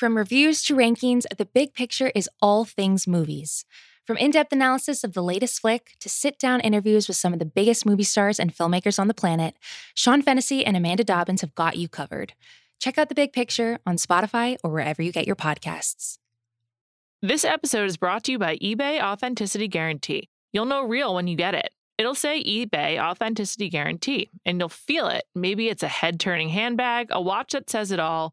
[0.00, 3.66] From reviews to rankings, The Big Picture is all things movies.
[4.06, 7.38] From in depth analysis of the latest flick to sit down interviews with some of
[7.38, 9.56] the biggest movie stars and filmmakers on the planet,
[9.94, 12.32] Sean Fennessy and Amanda Dobbins have got you covered.
[12.78, 16.16] Check out The Big Picture on Spotify or wherever you get your podcasts.
[17.20, 20.30] This episode is brought to you by eBay Authenticity Guarantee.
[20.54, 21.74] You'll know real when you get it.
[21.98, 25.24] It'll say eBay Authenticity Guarantee, and you'll feel it.
[25.34, 28.32] Maybe it's a head turning handbag, a watch that says it all,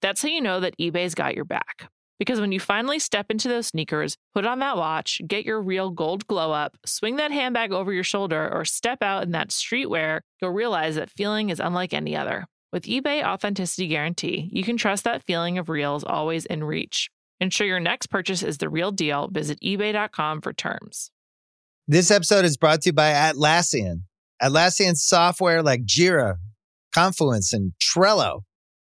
[0.00, 1.90] That's how you know that eBay's got your back.
[2.18, 5.90] Because when you finally step into those sneakers, put on that watch, get your real
[5.90, 10.20] gold glow up, swing that handbag over your shoulder, or step out in that streetwear,
[10.42, 12.46] you'll realize that feeling is unlike any other.
[12.72, 17.08] With eBay Authenticity Guarantee, you can trust that feeling of real is always in reach.
[17.40, 19.28] Ensure your next purchase is the real deal.
[19.28, 21.10] Visit eBay.com for terms.
[21.86, 24.02] This episode is brought to you by Atlassian.
[24.42, 26.34] Atlassian software like Jira,
[26.92, 28.42] Confluence, and Trello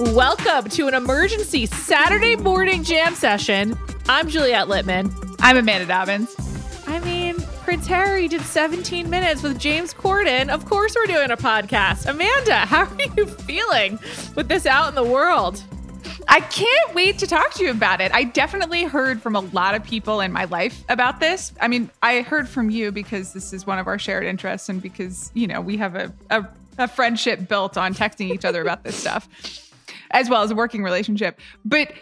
[0.00, 3.76] Welcome to an emergency Saturday morning jam session.
[4.08, 5.12] I'm Juliet Litman.
[5.40, 6.34] I'm Amanda Dobbins.
[6.86, 10.48] I mean, Prince Harry did 17 minutes with James Corden.
[10.48, 12.06] Of course, we're doing a podcast.
[12.06, 13.98] Amanda, how are you feeling
[14.36, 15.62] with this out in the world?
[16.28, 18.10] I can't wait to talk to you about it.
[18.14, 21.52] I definitely heard from a lot of people in my life about this.
[21.60, 24.80] I mean, I heard from you because this is one of our shared interests and
[24.80, 26.48] because, you know, we have a, a,
[26.78, 29.28] a friendship built on texting each other about this stuff
[30.10, 31.40] as well as a working relationship.
[31.64, 31.92] But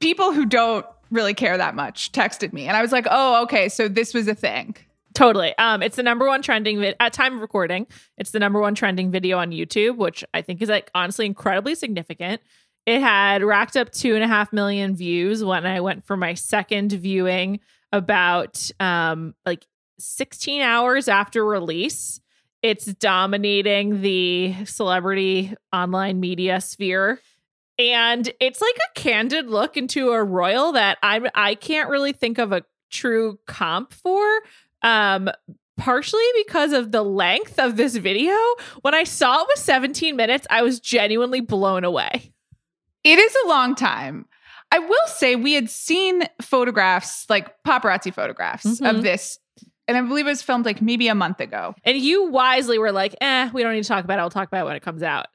[0.00, 3.68] people who don't really care that much texted me, and I was like, "Oh, okay,
[3.68, 4.76] so this was a thing."
[5.14, 5.56] Totally.
[5.58, 7.86] Um, it's the number one trending vid- at time of recording.
[8.18, 11.76] It's the number one trending video on YouTube, which I think is like honestly incredibly
[11.76, 12.42] significant.
[12.84, 16.34] It had racked up two and a half million views when I went for my
[16.34, 17.60] second viewing
[17.92, 19.66] about um like
[20.00, 22.20] 16 hours after release.
[22.62, 27.20] It's dominating the celebrity online media sphere
[27.78, 32.38] and it's like a candid look into a royal that I'm I can't really think
[32.38, 34.24] of a true comp for.
[34.82, 35.30] Um,
[35.76, 38.36] partially because of the length of this video.
[38.82, 42.32] When I saw it was 17 minutes, I was genuinely blown away.
[43.02, 44.26] It is a long time.
[44.72, 48.86] I will say we had seen photographs, like paparazzi photographs mm-hmm.
[48.86, 49.38] of this.
[49.86, 51.74] And I believe it was filmed like maybe a month ago.
[51.84, 54.22] And you wisely were like, eh, we don't need to talk about it.
[54.22, 55.26] I'll talk about it when it comes out.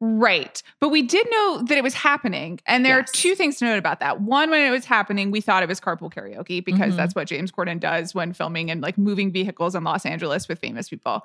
[0.00, 0.62] Right.
[0.78, 2.60] But we did know that it was happening.
[2.66, 3.08] And there yes.
[3.08, 4.20] are two things to note about that.
[4.20, 6.96] One, when it was happening, we thought it was carpool karaoke because mm-hmm.
[6.96, 10.58] that's what James Corden does when filming and like moving vehicles in Los Angeles with
[10.58, 11.22] famous people.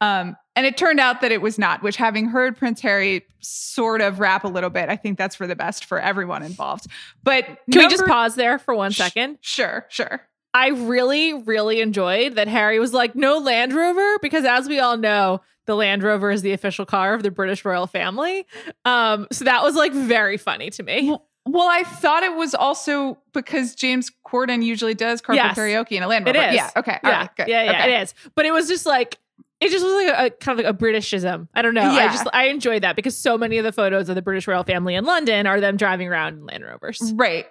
[0.00, 4.00] Um, and it turned out that it was not, which having heard Prince Harry sort
[4.00, 6.86] of rap a little bit, I think that's for the best for everyone involved.
[7.22, 9.38] But can number- we just pause there for one second?
[9.40, 10.27] Sh- sure, sure.
[10.54, 14.96] I really, really enjoyed that Harry was like, no Land Rover, because as we all
[14.96, 18.46] know, the Land Rover is the official car of the British royal family.
[18.84, 21.08] Um, so that was like very funny to me.
[21.08, 25.92] Well, well, I thought it was also because James Corden usually does carpool yes, karaoke
[25.92, 26.38] in a Land Rover.
[26.38, 26.54] It is.
[26.56, 26.70] Yeah.
[26.76, 26.98] Okay.
[27.02, 27.18] Yeah.
[27.20, 27.64] Right, yeah.
[27.64, 27.70] Yeah.
[27.70, 27.94] Okay.
[27.94, 28.14] It is.
[28.34, 29.18] But it was just like
[29.60, 31.48] it just was like a, a, kind of like a Britishism.
[31.54, 31.82] I don't know.
[31.82, 32.04] Yeah.
[32.04, 34.62] I just I enjoyed that because so many of the photos of the British royal
[34.62, 37.12] family in London are them driving around in Land Rovers.
[37.14, 37.46] Right.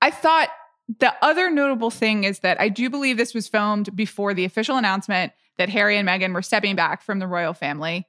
[0.00, 0.48] I thought
[0.98, 4.76] the other notable thing is that I do believe this was filmed before the official
[4.76, 8.06] announcement that Harry and Meghan were stepping back from the royal family,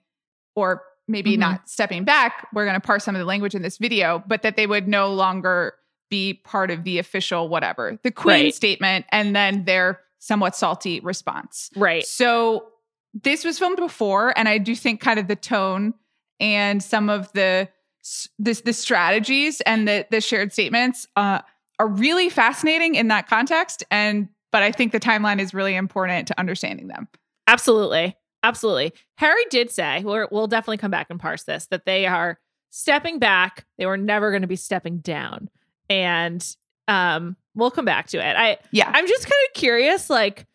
[0.55, 1.41] or maybe mm-hmm.
[1.41, 2.47] not stepping back.
[2.53, 4.87] We're going to parse some of the language in this video, but that they would
[4.87, 5.75] no longer
[6.09, 8.55] be part of the official whatever, the Queen right.
[8.55, 11.69] statement, and then their somewhat salty response.
[11.75, 12.05] Right.
[12.05, 12.67] So
[13.13, 15.93] this was filmed before, and I do think kind of the tone
[16.39, 17.69] and some of the
[18.39, 21.41] this the strategies and the the shared statements uh,
[21.81, 23.83] are really fascinating in that context.
[23.89, 27.07] And but I think the timeline is really important to understanding them.
[27.47, 28.15] Absolutely.
[28.43, 28.93] Absolutely.
[29.15, 32.39] Harry did say, we will definitely come back and parse this, that they are
[32.69, 33.65] stepping back.
[33.77, 35.49] They were never going to be stepping down.
[35.89, 36.45] And
[36.87, 38.35] um, we'll come back to it.
[38.35, 38.91] I Yeah.
[38.93, 40.45] I'm just kind of curious, like,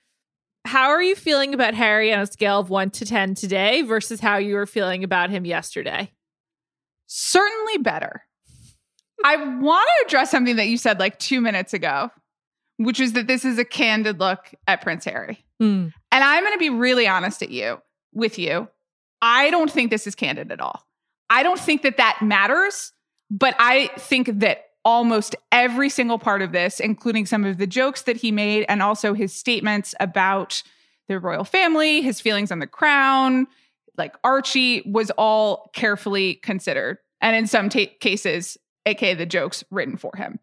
[0.64, 4.20] how are you feeling about Harry on a scale of one to ten today versus
[4.20, 6.12] how you were feeling about him yesterday?
[7.06, 8.22] Certainly better.
[9.24, 12.10] I want to address something that you said like two minutes ago,
[12.76, 15.44] which is that this is a candid look at Prince Harry.
[15.58, 15.88] Hmm.
[16.12, 17.80] And I'm going to be really honest at you
[18.12, 18.68] with you.
[19.22, 20.86] I don't think this is candid at all.
[21.30, 22.92] I don't think that that matters,
[23.30, 28.02] but I think that almost every single part of this, including some of the jokes
[28.02, 30.62] that he made and also his statements about
[31.08, 33.46] the royal family, his feelings on the crown,
[33.98, 36.98] like Archie, was all carefully considered.
[37.20, 38.56] And in some ta- cases,
[38.86, 40.38] aka the jokes written for him.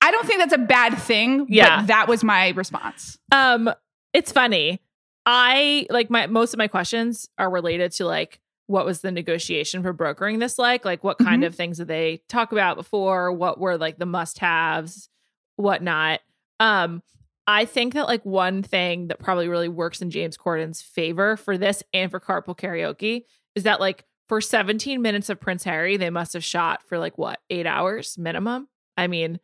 [0.00, 1.80] I don't think that's a bad thing, Yeah.
[1.82, 3.18] but that was my response.
[3.30, 3.72] Um,
[4.12, 4.80] it's funny.
[5.26, 9.82] I like my most of my questions are related to like what was the negotiation
[9.82, 10.84] for brokering this like?
[10.84, 11.46] Like what kind Mhm.
[11.46, 13.30] of things did they talk about before?
[13.32, 15.08] What were like the must-haves,
[15.56, 16.20] whatnot?
[16.58, 17.02] Um,
[17.46, 21.58] I think that like one thing that probably really works in James Corden's favor for
[21.58, 23.24] this and for carpool karaoke
[23.54, 27.18] is that like for 17 minutes of Prince Harry, they must have shot for like
[27.18, 28.66] what eight hours minimum.
[28.96, 29.38] I mean,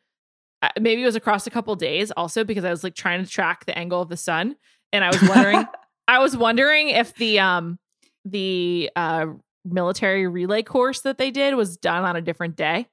[0.63, 3.31] uh, maybe it was across a couple days also because I was like trying to
[3.31, 4.57] track the angle of the sun
[4.91, 5.67] and I was wondering
[6.09, 7.79] I was wondering if the um
[8.25, 9.27] the uh
[9.63, 12.89] military relay course that they did was done on a different day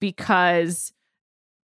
[0.00, 0.92] because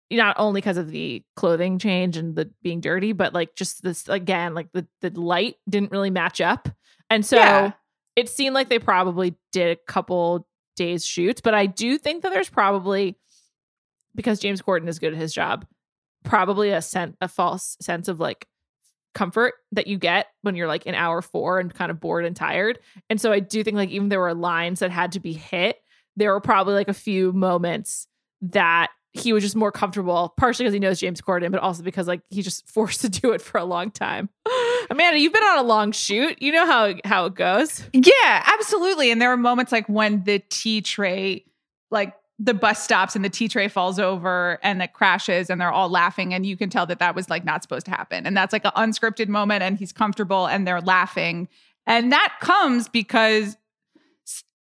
[0.10, 4.10] not only because of the clothing change and the being dirty but like just this
[4.10, 6.70] again like the the light didn't really match up
[7.12, 7.72] and so Yeah.
[8.16, 12.30] It seemed like they probably did a couple days shoots but i do think that
[12.30, 13.18] there's probably
[14.14, 15.66] because james corden is good at his job
[16.24, 18.48] probably a sen- a false sense of like
[19.14, 22.36] comfort that you get when you're like in hour four and kind of bored and
[22.36, 22.80] tired
[23.10, 25.78] and so i do think like even there were lines that had to be hit
[26.18, 28.08] there were probably like a few moments
[28.42, 32.08] that he was just more comfortable, partially because he knows James Corden, but also because
[32.08, 34.30] like he's just forced to do it for a long time.
[34.90, 36.42] Amanda, you've been on a long shoot.
[36.42, 37.84] You know how how it goes.
[37.94, 39.12] Yeah, absolutely.
[39.12, 41.46] And there are moments like when the tea tray,
[41.92, 45.72] like the bus stops and the tea tray falls over and it crashes and they're
[45.72, 46.34] all laughing.
[46.34, 48.26] And you can tell that that was like not supposed to happen.
[48.26, 51.48] And that's like an unscripted moment and he's comfortable and they're laughing.
[51.88, 53.56] And that comes because,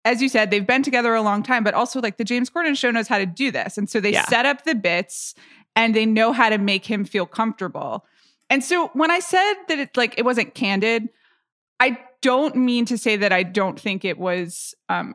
[0.04, 2.76] as you said, they've been together a long time, but also like the James Corden
[2.76, 3.78] show knows how to do this.
[3.78, 4.24] And so they Yeah.
[4.26, 5.34] set up the bits
[5.76, 8.04] and they know how to make him feel comfortable.
[8.50, 11.08] And so when I said that it like it wasn't candid,
[11.78, 15.14] I don't mean to say that I don't think it was um,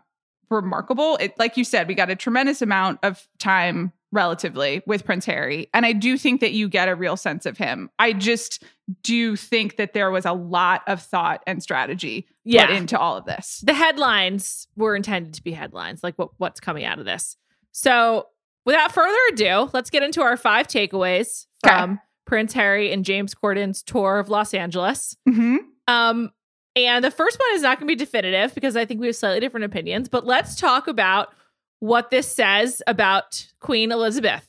[0.49, 1.17] remarkable.
[1.17, 5.67] It, like you said, we got a tremendous amount of time relatively with Prince Harry.
[5.73, 7.89] And I do think that you get a real sense of him.
[7.99, 8.63] I just
[9.03, 12.67] do think that there was a lot of thought and strategy Yeah.
[12.67, 13.61] put into all of this.
[13.65, 17.35] The headlines were intended to be headlines, like what, what's coming out of this.
[17.73, 18.27] So
[18.65, 21.95] without further ado, let's get into our five takeaways Okay.
[22.25, 25.15] Prince Harry and James Corden's tour of Los Angeles.
[25.27, 25.59] Mhm.
[25.87, 26.31] Um,
[26.75, 29.15] and the first one is not going to be definitive because I think we have
[29.15, 31.33] slightly different opinions, but let's talk about
[31.79, 34.47] what this says about Queen Elizabeth.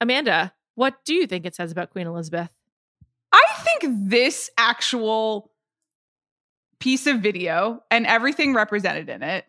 [0.00, 2.50] Amanda, what do you think it says about Queen Elizabeth?
[3.32, 5.50] I think this actual
[6.78, 9.44] piece of video and everything represented in it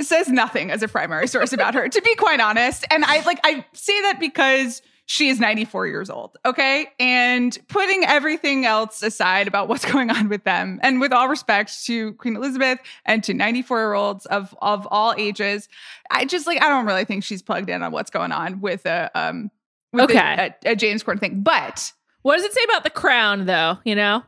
[0.00, 2.86] says nothing as a primary source about her, to be quite honest.
[2.90, 4.80] And I like I say that because
[5.10, 6.86] she is 94 years old, okay?
[7.00, 11.84] And putting everything else aside about what's going on with them, and with all respect
[11.86, 15.68] to Queen Elizabeth and to 94 year olds of of all ages,
[16.10, 18.84] I just like I don't really think she's plugged in on what's going on with
[18.86, 19.50] a um
[19.94, 20.52] with Okay.
[20.64, 21.40] a, a James Corden thing.
[21.42, 21.92] But
[22.22, 23.78] What does it say about the crown, though?
[23.86, 24.22] You know,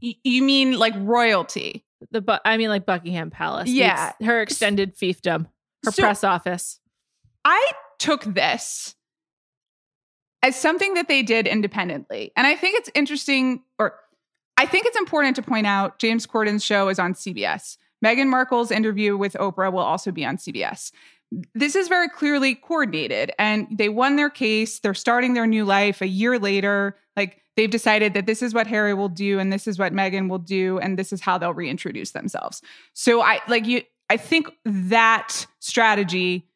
[0.00, 1.84] Y- you mean like royalty?
[2.12, 3.68] the bu- I mean, like Buckingham Palace.
[3.68, 4.12] Yeah.
[4.20, 5.46] ex- her extended fiefdom,
[5.84, 6.78] her So- press office.
[7.44, 8.94] I took this
[10.42, 12.32] as something that they did independently.
[12.36, 13.94] And I think it's interesting, or
[14.56, 17.76] I think it's important to point out James Corden's show is on CBS.
[18.04, 20.92] Meghan Markle's interview with Oprah will also be on CBS.
[21.54, 24.78] This is very clearly coordinated, and they won their case.
[24.78, 26.96] They're starting their new life a year later.
[27.16, 30.30] Like they've decided that this is what Harry will do, and this is what Meghan
[30.30, 32.62] will do, and this is how they'll reintroduce themselves.
[32.94, 33.82] So I like you.
[34.08, 36.48] I think that strategy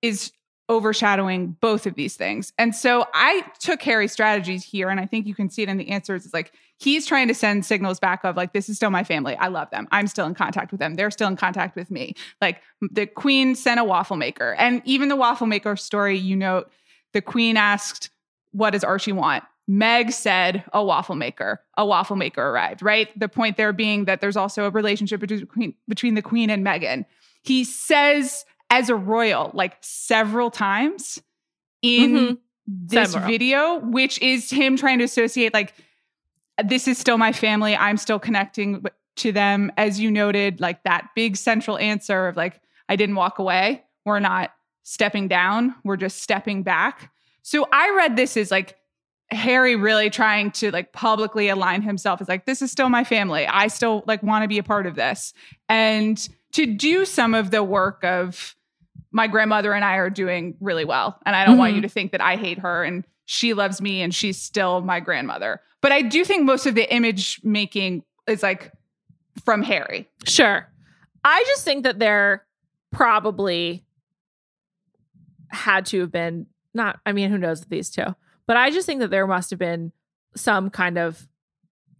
[0.00, 0.32] is
[0.70, 2.52] overshadowing both of these things.
[2.58, 5.76] And so I took Harry's strategies here, and I think you can see it in
[5.76, 6.24] the answers.
[6.24, 9.36] It's like he's trying to send signals back of like, this is still my family.
[9.36, 9.88] I love them.
[9.92, 10.94] I'm still in contact with them.
[10.94, 12.14] They're still in contact with me.
[12.40, 14.54] Like the queen sent a waffle maker.
[14.58, 16.70] And even the waffle maker story, you note
[17.12, 18.10] the queen asked,
[18.52, 19.44] What does Archie want?
[19.68, 21.60] Meg said a waffle maker.
[21.76, 23.08] A waffle maker arrived, right?
[23.18, 27.04] The point there being that there's also a relationship between, between the queen and Meghan.
[27.42, 31.22] He says as a royal like several times
[31.82, 32.38] in Mhm.
[32.66, 33.26] this Sembro.
[33.26, 35.74] video, which is him trying to associate like
[36.64, 37.76] this is still my family.
[37.76, 38.84] I'm still connecting
[39.16, 39.70] to them.
[39.76, 43.82] As you noted, like that big central answer of like, I didn't walk away.
[44.04, 44.52] We're not
[44.82, 45.74] stepping down.
[45.84, 47.10] We're just stepping back.
[47.42, 48.76] So I read this as like
[49.30, 53.46] Harry really trying to like publicly align himself as like, this is still my family.
[53.46, 55.34] I still like want to be a part of this.
[55.68, 58.54] And to do some of the work of
[59.12, 61.18] my grandmother and I are doing really well.
[61.26, 61.76] And I don't want Mhm.
[61.76, 65.00] you to think that I hate her and she loves me and she's still my
[65.00, 65.60] grandmother.
[65.80, 68.72] But I do think most of the image making is like
[69.44, 70.08] from Harry.
[70.24, 70.68] Sure.
[71.24, 72.44] I just think that there
[72.90, 73.84] probably
[75.48, 78.14] had to have been not, I mean, who knows with these two,
[78.46, 79.92] but I just think that there must have been
[80.34, 81.28] some kind of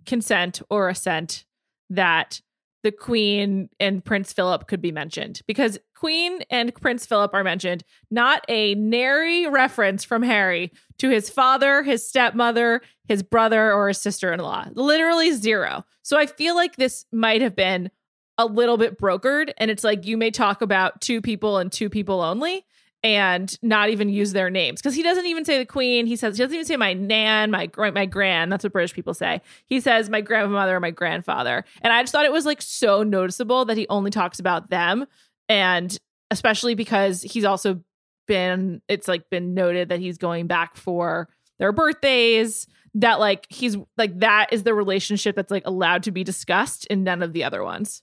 [0.07, 1.45] consent or assent
[1.91, 2.41] that
[2.83, 7.85] the Queen and Prince Philip could be mentioned because Queen and Prince Philip are mentioned,
[8.11, 14.01] not a nary reference from Harry to his father, his stepmother, his brother, or his
[14.01, 14.67] sister in law.
[14.75, 15.85] Literally zero.
[16.03, 17.91] So I feel like this might have been
[18.39, 19.53] a little bit brokered.
[19.59, 22.65] And it's like you may talk about two people and two people only
[23.03, 26.07] and not even use their names because he doesn't even say the queen.
[26.07, 28.53] He says he doesn't even say my nan, my my grand.
[28.53, 29.41] That's what British people say.
[29.67, 31.65] He says my grandmother my grandfather.
[31.83, 35.07] And I just thought it was like so noticeable that he only talks about them,
[35.49, 35.97] and
[36.31, 37.83] especially because he's also
[38.29, 41.29] been it's like been noted that he's going back for
[41.59, 42.67] their birthdays.
[42.95, 47.05] That like he's like that is the relationship that's like allowed to be discussed in
[47.05, 48.03] none of the other ones.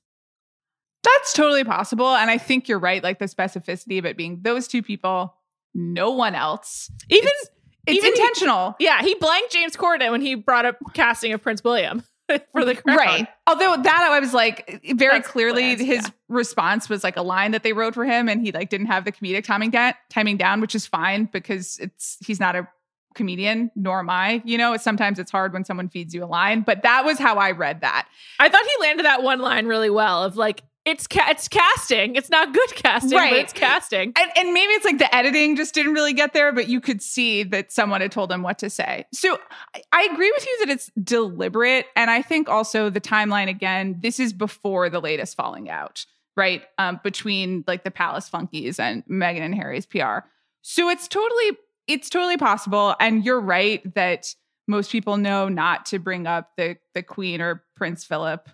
[1.04, 2.08] That's totally possible.
[2.16, 5.34] And I think you're right, like the specificity of it being those two people,
[5.74, 6.92] no one else.
[7.10, 7.50] Even It's,
[7.88, 8.76] it's even he- intentional.
[8.80, 12.04] Yeah, he blanked James Corden when he brought up casting of Prince William
[12.52, 12.98] for the crown.
[12.98, 13.28] Right.
[13.48, 16.10] Although that I was like very That's clearly his yeah.
[16.28, 19.06] response was like a line that they wrote for him and he like didn't have
[19.06, 22.68] the comedic timing down, timing down, which is fine because it's he's not a
[23.16, 24.42] comedian, nor am I.
[24.46, 27.18] You know, it's sometimes it's hard when someone feeds you a line, but that was
[27.18, 28.08] how I read that.
[28.40, 32.16] I thought he landed that one line really well of like it's ca- it's casting.
[32.16, 33.32] It's not good casting, Right.
[33.32, 34.14] but it's casting.
[34.20, 37.02] And, and maybe it's like the editing just didn't really get there, but you could
[37.02, 39.06] see that someone had told him what to say.
[39.14, 39.38] So
[39.76, 41.86] I, I agree with you that it's deliberate.
[41.96, 46.06] And I think also the timeline again, this is before the latest falling out,
[46.36, 46.64] right?
[46.78, 50.20] Um, between like the Palace Funkies and Meghan and Harry's PR.
[50.62, 52.96] So it's totally, it's totally possible.
[53.00, 54.34] And you're right that
[54.68, 58.48] most people know not to bring up the the Queen or Prince Philip.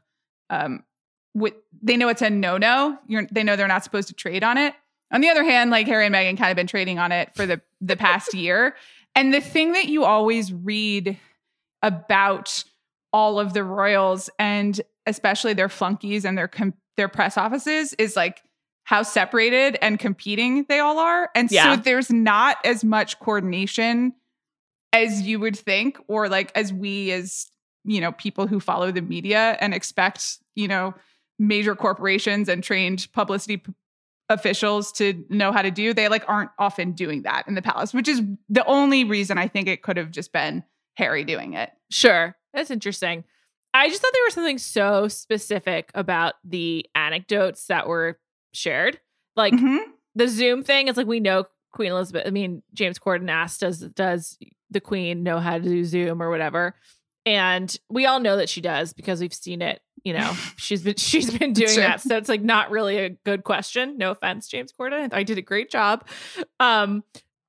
[0.50, 0.84] Um,
[1.36, 2.98] with, they know it's a no no.
[3.32, 4.74] They know they're not supposed to trade on it.
[5.12, 7.46] On the other hand, like Harry and Meghan kind of been trading on it for
[7.46, 8.76] the the past year.
[9.16, 11.18] And the thing that you always read
[11.82, 12.64] about
[13.14, 18.16] all of the royals and especially their flunkies and their com- their press offices is
[18.16, 18.42] like
[18.84, 21.30] how separated and competing they all are.
[21.36, 21.76] And Yeah.
[21.76, 24.14] so there's not as much coordination
[24.94, 27.48] as you would think or like as we as
[27.84, 30.94] you know people who follow the media and expect you know
[31.40, 33.74] major corporations and trained publicity p-
[34.30, 37.94] officials to know how to do they like aren't often doing that in the palace
[37.94, 40.64] which is the only reason i think it could have just been
[40.96, 42.36] harry doing it Sure.
[42.52, 43.24] That's interesting.
[43.74, 48.18] I just thought there was something so specific about the anecdotes that were
[48.54, 49.00] shared.
[49.36, 49.80] Like Mhm.
[50.16, 52.24] the Zoom thing is like we know Queen Elizabeth.
[52.26, 54.38] I mean, James Corden asked, "Does does
[54.72, 56.76] the Queen know how to do Zoom or whatever?"
[57.26, 59.82] And we all know that she does because we've seen it.
[60.06, 61.84] You know, she's been she's been doing Sure.
[61.84, 63.98] that, so it's like not really a good question.
[63.98, 65.10] No offense, James Corden.
[65.14, 66.08] I did a great job.
[66.60, 67.04] Um,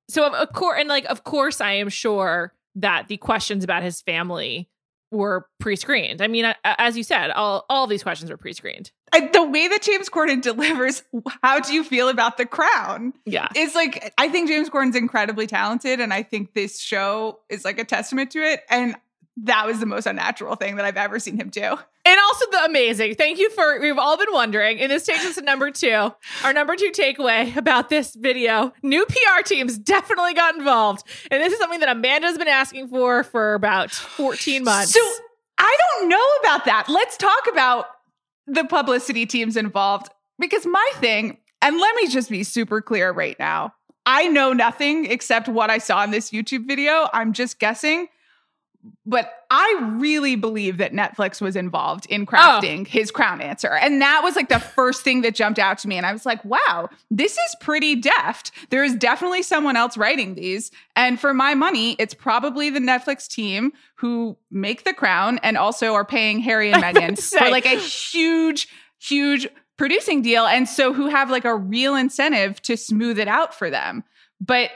[0.09, 3.83] so of, of course, and like of course, I am sure that the questions about
[3.83, 4.69] his family
[5.13, 6.21] were pre-screened.
[6.21, 8.91] I mean, a- as you said, all all these questions were pre-screened.
[9.13, 11.05] I, the way that james corden delivers
[11.41, 13.47] how do you feel about the crown Yeah.
[13.55, 17.79] it's like i think james corden's incredibly talented and i think this show is like
[17.79, 18.97] a testament to it and
[19.37, 21.77] that was the most unnatural thing that i've ever seen him do
[22.07, 23.17] And also the amazing.
[23.17, 24.81] Thank you for we've all been wondering.
[24.81, 26.13] And this takes us to number two.
[26.45, 28.73] Our number two takeaway about this video.
[28.85, 31.03] New PR teams definitely got involved.
[31.33, 34.93] And this is something that Amanda's been asking for for about 14 months.
[34.93, 35.01] So
[35.59, 36.89] I don't know about that.
[36.89, 37.87] Let's talk about
[38.47, 43.37] the publicity teams involved because my thing, and let me just be super clear right
[43.41, 43.75] now.
[44.09, 47.09] I know nothing except what I saw in this YouTube video.
[47.13, 48.07] I'm just guessing.
[49.05, 52.25] But I really believe that Netflix was involved in oh.
[52.27, 53.73] crafting his crown answer.
[53.73, 55.97] And that was like the first thing that jumped out to me.
[55.97, 58.51] And I was like, wow, this is pretty deft.
[58.71, 60.71] There is definitely someone else writing these.
[60.95, 65.95] And for my money, it's probably the Netflix team who make the crown and also
[65.95, 70.47] are paying Harry and Meghan for like a huge, huge producing deal.
[70.47, 74.05] And so who have like a real incentive to smooth it out for them.
[74.41, 74.71] But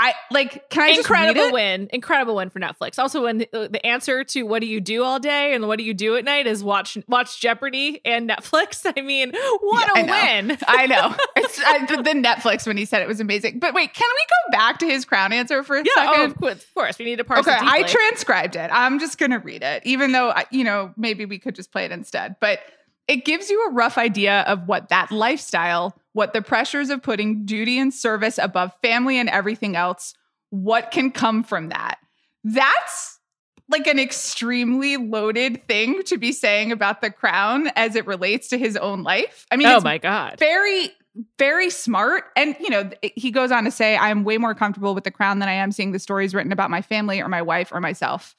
[0.00, 0.70] I like.
[0.70, 4.60] Can I incredible win incredible win for netflix also when the, the answer to what
[4.60, 7.40] do you do all day and what do you do at night is watch watch
[7.40, 11.14] jeopardy and netflix i mean what Yeah, a I win I know.
[11.36, 13.60] It's I, the, the Netflix when he said it was amazing.
[13.60, 16.30] But wait, can we go back to his crown answer for a yeah oh, second?
[16.32, 18.70] of course, of course we need to parse okay, it I transcribed it.
[18.72, 21.84] I'm just going to read it, even though, you know, maybe we could just play
[21.84, 22.36] it instead.
[22.40, 22.60] But
[23.08, 27.44] it gives you a rough idea of what that lifestyle, what the pressures of putting
[27.44, 30.14] duty and service above family and everything else,
[30.50, 31.98] what can come from that.
[32.44, 33.20] That's
[33.68, 38.58] like an extremely loaded thing to be saying about the crown as it relates to
[38.58, 39.46] his own life.
[39.50, 40.38] I mean, oh it's my god.
[40.38, 40.90] very
[41.38, 42.24] very smart.
[42.36, 45.40] And you know he goes on to say i'm way more comfortable with the crown
[45.40, 48.36] than i am seeing the stories written about my family or my wife or myself.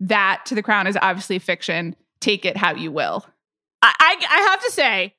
[0.00, 1.96] That to the crown is obviously fiction.
[2.20, 3.24] Take it how you will.
[3.82, 5.14] I, I I have to say,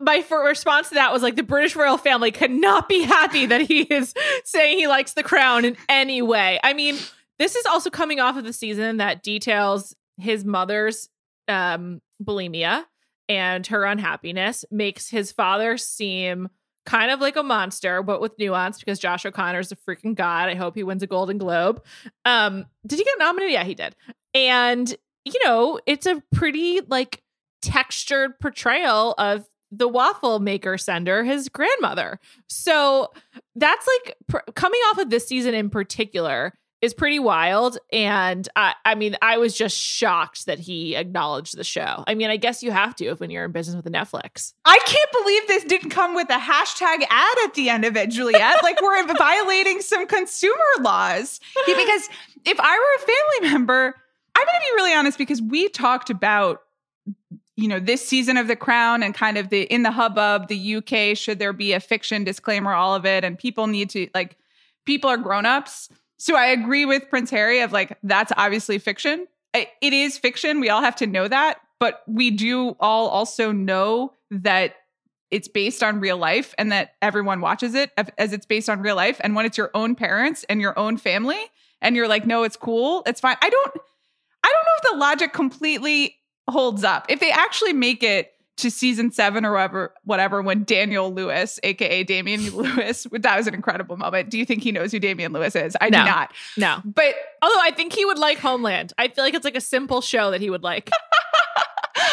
[0.00, 3.60] my response to that was like the British royal family could not be happy that
[3.60, 4.14] he is
[4.44, 6.58] saying he likes the crown in any way.
[6.64, 6.96] I mean,
[7.38, 11.08] this is also coming off of the season that details his mother's
[11.48, 12.84] um, bulimia
[13.28, 16.48] and her unhappiness, makes his father seem
[16.86, 20.48] kind of like a monster, but with nuance because Josh O'Connor is a freaking god.
[20.48, 21.84] I hope he wins a Golden Globe.
[22.24, 23.52] Um, did he get nominated?
[23.52, 23.94] Yeah, he did.
[24.34, 27.22] And you know, it's a pretty like
[27.62, 32.18] textured portrayal of the waffle maker sender, his grandmother.
[32.48, 33.12] So
[33.54, 37.78] that's like pr- coming off of this season in particular is pretty wild.
[37.92, 42.04] And I, I mean, I was just shocked that he acknowledged the show.
[42.06, 44.54] I mean, I guess you have to if when you're in business with Netflix.
[44.64, 48.08] i can't believe this didn't come with a hashtag ad at the end of it
[48.10, 52.08] juliet like we're violating some consumer laws because
[52.44, 53.94] if i were a family member
[54.34, 56.62] i'm going to be really honest because we talked about
[57.60, 60.76] you know this season of the crown and kind of the in the hubbub the
[60.76, 64.36] uk should there be a fiction disclaimer all of it and people need to like
[64.86, 65.88] people are grown-ups.
[66.18, 69.26] So i agree with prince harry of like that's obviously fiction.
[69.52, 70.60] It is fiction.
[70.60, 71.58] We all have to know that.
[71.80, 74.76] But we do all also know that
[75.32, 78.94] it's based on real life and that everyone watches it as- it's based on real
[78.94, 79.20] life.
[79.24, 81.40] And when it's your own parents and your own family
[81.82, 83.02] and you're like no it's cool.
[83.06, 83.36] It's fine.
[83.42, 83.72] I don't
[84.44, 86.19] i don't know if the logic completely
[86.50, 87.06] holds up.
[87.08, 92.02] If they actually make it to season seven or whatever, whatever, when Daniel Lewis, aka
[92.04, 94.28] Damian Lewis, that was an incredible moment.
[94.28, 95.76] Do you think he knows who Damian Lewis is?
[95.80, 95.98] I No.
[96.00, 96.32] do not.
[96.58, 96.82] No.
[96.84, 98.92] But Although I think he would like Homeland.
[98.98, 100.90] I feel like it's like a simple show that he would like.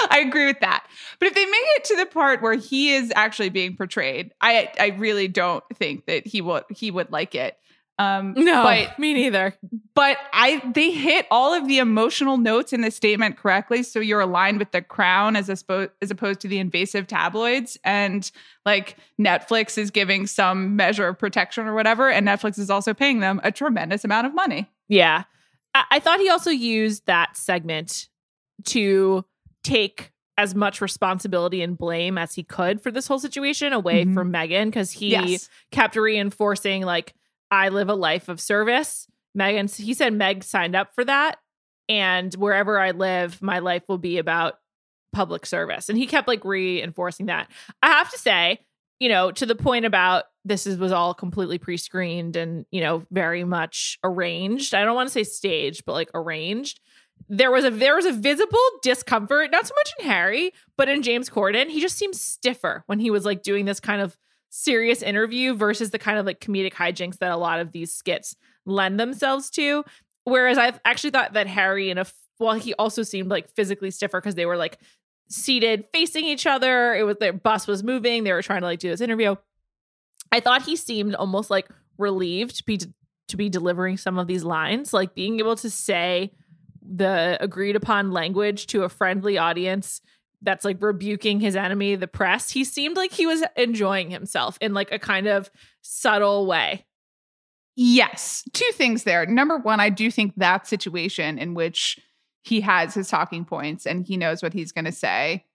[0.10, 0.86] I agree with that.
[1.19, 4.69] But if they make it to the part where he is actually being portrayed, I
[4.80, 7.58] I really don't think that he would he would like it.
[8.00, 9.56] Um, No, but me neither.
[9.96, 14.20] but I they hit all of the emotional notes in the statement correctly, so you're
[14.20, 18.30] aligned with the crown as opposed as opposed to the invasive tabloids, and
[18.66, 23.20] like Netflix is giving some measure of protection or whatever, and Netflix is also paying
[23.20, 24.70] them a tremendous amount of money.
[24.88, 25.24] Yeah.
[25.74, 28.10] I, I thought he also used that segment
[28.66, 29.26] to
[29.64, 34.14] take as much responsibility and blame as he could for this whole situation away Mhm.
[34.14, 37.16] from Meghan because he yes, kept reinforcing like
[37.52, 39.08] I live a life of service.
[39.38, 41.38] Meghan he said Meg signed up for that
[41.90, 44.56] and wherever I live my life will be about
[45.14, 47.50] public service and he kept like reinforcing that.
[47.82, 48.60] I have to say,
[49.00, 53.06] you know, to the point about this is was all completely pre-screened and, you know,
[53.12, 54.74] very much arranged.
[54.74, 56.80] I don't want to say staged, but like arranged.
[57.30, 61.04] There was a there was a visible discomfort, not so much in Harry, but in
[61.04, 61.68] James Corden.
[61.68, 64.18] He just seems stiffer when he was like doing this kind of
[64.50, 68.36] serious interview versus the kind of like comedic hijinks that a lot of these skits
[68.66, 69.84] lend themselves to.
[70.24, 72.06] Whereas I've actually thought that Harry and a
[72.40, 74.78] well, he also seemed like physically stiffer because they were like
[75.30, 76.94] seated facing each other.
[76.94, 78.24] It was their bus was moving.
[78.24, 79.36] They were trying to like do this interview.
[80.32, 82.80] I thought he seemed almost like relieved to be
[83.30, 86.32] to be delivering some of these lines, like being able to say
[86.82, 90.02] the agreed upon language to a friendly audience
[90.41, 92.52] that's like rebuking his enemy, the press.
[92.52, 95.50] He seemed like he was enjoying himself in like a kind of
[95.82, 96.86] subtle way.
[97.76, 98.43] yes.
[98.54, 99.26] Two things there.
[99.26, 102.00] Number one, I do think that situation in which
[102.43, 105.45] he has his talking points and he knows what he's going to say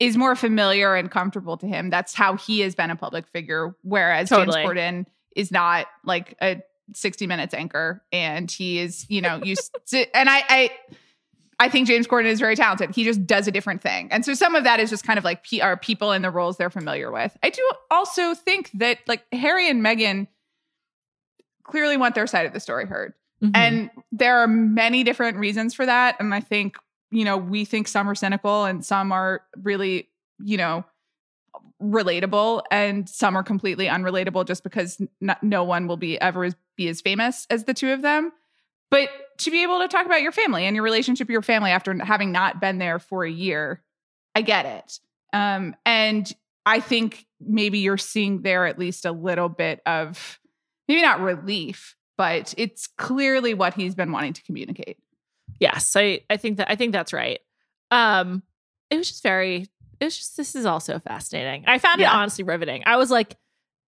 [0.00, 1.88] is more familiar and comfortable to him.
[1.88, 4.62] That's how he has been a public figure, whereas Totally.
[4.62, 6.60] James Corden is not like a
[6.94, 10.70] 60 minutes anchor and he is, you know, used to, and I, I,
[11.62, 12.92] I think James Corden is very talented.
[12.92, 14.08] He just does a different thing.
[14.10, 16.56] And so some of that is just kind of like PR people and the roles
[16.56, 17.36] they're familiar with.
[17.40, 20.26] I do also think that like Harry and Meghan
[21.62, 23.14] clearly want their side of the story heard.
[23.40, 23.52] Mm-hmm.
[23.54, 26.16] And there are many different reasons for that.
[26.18, 26.76] And I think,
[27.12, 30.08] you know, we think some are cynical and some are really,
[30.42, 30.84] you know,
[31.80, 36.88] relatable and some are completely unrelatable just because n- no one will be ever be
[36.88, 38.32] as famous as the two of them
[38.92, 39.08] but
[39.44, 41.96] to be able to talk about your family and your relationship with your family after
[42.04, 43.82] having not been there for a year
[44.34, 44.98] i get it
[45.32, 46.32] um, and
[46.66, 50.40] i think maybe you're seeing there at least a little bit of
[50.88, 54.98] maybe not relief but it's clearly what he's been wanting to communicate
[55.62, 57.40] Yes, I I think that I think that's right.
[57.92, 58.42] Um,
[58.90, 59.68] it was just very.
[60.00, 61.64] It was just this is also fascinating.
[61.68, 62.82] I found it honestly riveting.
[62.84, 63.36] I was like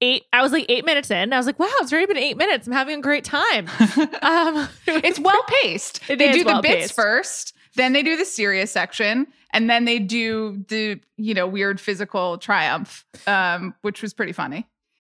[0.00, 0.24] eight.
[0.32, 1.32] I was like eight minutes in.
[1.32, 2.66] I was like, wow, it's already been eight minutes.
[2.66, 3.68] I'm having a great time.
[4.22, 6.00] Um, it's well paced.
[6.08, 6.94] It they is do the bits well-paced.
[6.94, 11.80] first, then they do the serious section, and then they do the you know weird
[11.80, 14.66] physical triumph, um, which was pretty funny.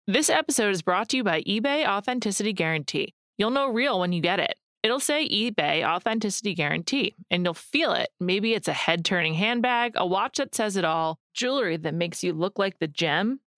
[0.06, 3.14] This episode is brought to you by eBay Authenticity Guarantee.
[3.38, 4.54] You'll know real when you get it.
[4.82, 8.08] It'll say eBay Authenticity Guarantee, and you'll feel it.
[8.20, 12.22] Maybe it's a head turning handbag, a watch that says it all, jewelry that makes
[12.22, 13.40] you look like the gem.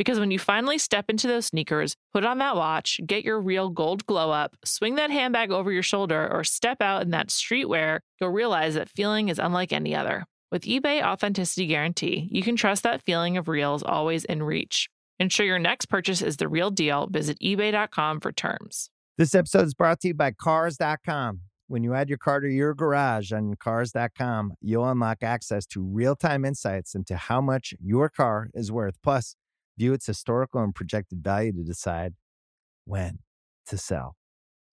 [0.00, 3.68] Because when you finally step into those sneakers, put on that watch, get your real
[3.68, 7.98] gold glow up, swing that handbag over your shoulder, or step out in that streetwear,
[8.18, 10.24] you'll realize that feeling is unlike any other.
[10.50, 14.88] With eBay Authenticity Guarantee, you can trust that feeling of real is always in reach.
[15.18, 17.06] Ensure your next purchase is the real deal.
[17.06, 18.88] Visit eBay.com for terms.
[19.18, 21.40] This episode is brought to you by Cars.com.
[21.68, 26.16] When you add your car to your garage on Cars.com, you'll unlock access to real
[26.16, 28.96] time insights into how much your car is worth.
[29.02, 29.36] Plus,
[29.78, 32.14] view its historical and projected value to decide
[32.84, 33.20] when
[33.66, 34.16] to sell.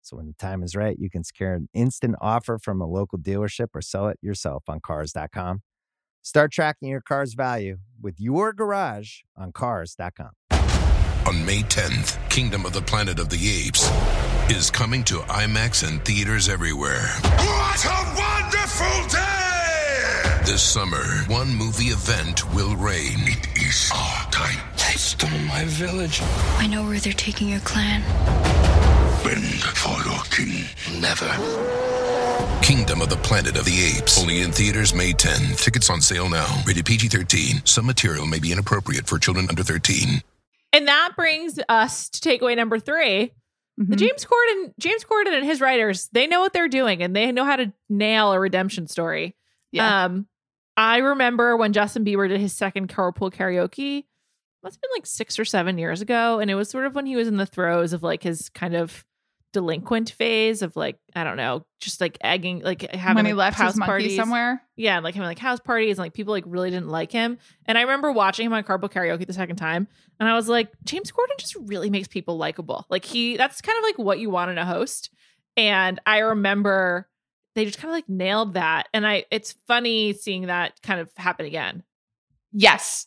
[0.01, 3.17] So, when the time is right, you can secure an instant offer from a local
[3.17, 5.62] dealership or sell it yourself on Cars.com.
[6.21, 10.31] Start tracking your car's value with your garage on Cars.com.
[11.27, 13.89] On May 10th, Kingdom of the Planet of the Apes
[14.51, 17.08] is coming to IMAX and theaters everywhere.
[17.23, 20.41] What a wonderful day!
[20.45, 23.17] This summer, one movie event will reign.
[23.21, 24.74] It is our time.
[24.95, 26.21] They stole my village.
[26.58, 28.01] I know where they're taking your clan.
[29.25, 29.43] Bend
[29.75, 30.63] for your king.
[31.01, 31.25] Never.
[32.63, 34.21] Kingdom of the Planet of the Apes.
[34.21, 35.58] Only in theaters May 10.
[35.58, 36.47] Tickets on sale now.
[36.65, 37.65] Rated PG 13.
[37.65, 40.21] Some material may be inappropriate for children under 13.
[40.71, 43.34] And that brings us to takeaway number 3
[43.77, 43.97] The Mhm.
[43.99, 47.43] James Corden, James Corden and his writers, they know what they're doing and they know
[47.43, 49.36] how to nail a redemption story.
[49.73, 50.05] Yeah.
[50.05, 50.27] Um,
[50.77, 54.05] I remember when Justin Bieber did his second carpool karaoke.
[54.65, 57.06] Must have been like six or seven years ago, and it was sort of when
[57.06, 59.06] he was in the throes of like his kind of
[59.54, 63.54] delinquent phase of like I don't know, just like egging, like having when he like,
[63.54, 64.63] left house parties somewhere.
[64.75, 67.38] yeah, like having like house parties and like people like really didn't like him.
[67.67, 69.88] And I remember watching him on Carpool Karaoke the second time,
[70.19, 72.88] and I was like, James Corden just really makes people likable.
[72.89, 75.12] Like he, that's kind of like what you want in a host.
[75.56, 77.08] And I remember
[77.54, 78.88] they just kind of like nailed that.
[78.95, 81.84] And I, it's funny seeing that kind of happen again.
[82.51, 83.06] Yes.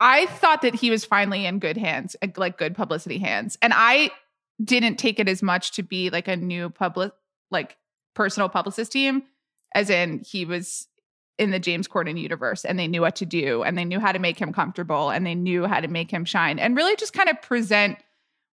[0.00, 3.58] I thought that he was finally in good hands, like- good publicity hands.
[3.60, 4.10] And I
[4.62, 7.12] didn't take it as much to be like a new public,
[7.50, 7.76] like
[8.14, 9.24] personal publicist team,
[9.74, 10.88] as in he was
[11.38, 14.10] in the James Corden universe and they knew what to do and they knew how
[14.10, 17.12] to make him comfortable and they knew how to make him shine and really just
[17.12, 17.96] kind of present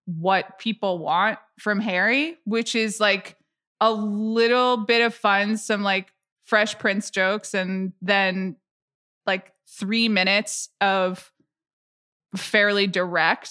[0.05, 3.37] what people want from Harry, which is like
[3.81, 6.13] a little bit of fun, some like
[6.45, 8.57] fresh Prince jokes, and then
[9.27, 11.33] like three minutes of
[12.37, 13.51] fairly direct,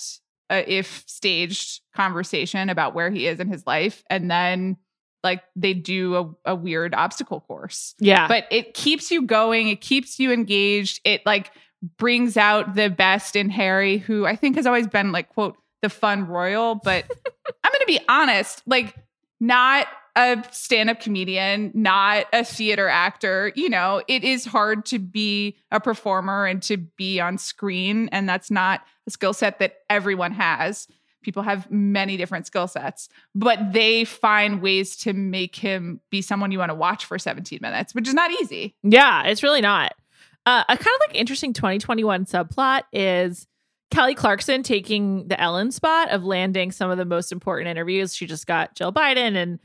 [0.49, 4.03] uh, if staged, conversation about where he is in his life.
[4.09, 4.77] And then
[5.23, 7.95] like they do a, a weird obstacle course.
[7.99, 8.27] Yeah.
[8.27, 10.99] But it keeps you going, it keeps you engaged.
[11.05, 11.51] It like
[11.97, 15.89] brings out the best in Harry, who I think has always been like, quote, the
[15.89, 16.75] fun royal.
[16.75, 17.05] But
[17.63, 18.95] I'm going to be honest, like,
[19.39, 23.51] not a stand up comedian, not a theater actor.
[23.55, 28.09] You know, it is hard to be a performer and to be on screen.
[28.11, 30.87] And that's not a skill set that everyone has.
[31.23, 36.51] People have many different skill sets, but they find ways to make him be someone
[36.51, 38.75] you want to watch for 17 minutes, which is not easy.
[38.83, 39.93] Yeah, it's really not.
[40.45, 43.47] Uh, a kind of like interesting 2021 subplot is
[43.89, 48.13] Kelly Clarkson taking the Ellen spot of landing some of the most important interviews.
[48.13, 49.59] She just got Jill Biden and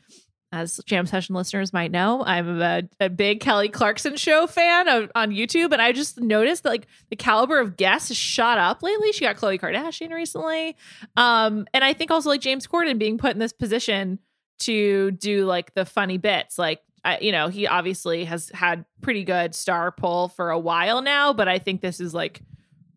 [0.51, 5.11] as jam session listeners might know, I'm a, a big Kelly Clarkson show fan of,
[5.15, 9.13] on YouTube, and I just noticed that like the caliber of guests shot up lately.
[9.13, 10.77] She got Khloe Kardashian recently,
[11.17, 14.19] um, and I think also like James Corden being put in this position
[14.61, 16.81] to do like the funny bits, like.
[17.05, 21.33] I, you know, he obviously has had pretty good star pull for a while now,
[21.33, 22.43] but I think this is like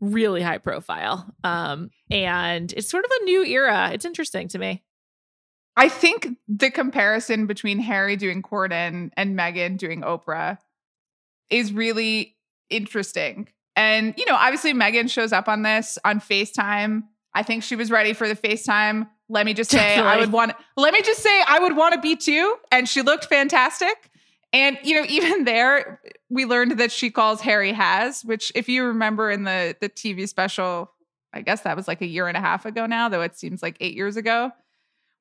[0.01, 1.31] really high profile.
[1.43, 3.91] Um, and it's sort of a new era.
[3.93, 4.83] It's interesting to me.
[5.77, 10.57] I think the comparison between Harry doing Corden and Meghan doing Oprah
[11.49, 12.35] is really
[12.69, 13.47] interesting.
[13.75, 17.03] And, you know, obviously Meghan shows up on this on FaceTime.
[17.33, 19.07] I think she was ready for the FaceTime.
[19.29, 20.11] Let me just say, Definitely.
[20.11, 22.57] I would want, let me just say, I would want to be too.
[22.71, 24.11] And she looked fantastic.
[24.51, 28.83] And, you know, even there, we learned that she calls Harry Haz, which, if you
[28.83, 30.91] remember in the, the TV special,
[31.33, 33.63] I guess that was like a year and a half ago now, though it seems
[33.63, 34.51] like eight years ago,